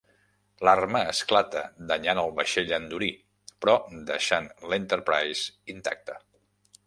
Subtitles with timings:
[0.67, 3.11] L'arma esclata, danyant el vaixell andorí,
[3.65, 3.77] però
[4.11, 6.19] deixant "l'Enterprise" intacte.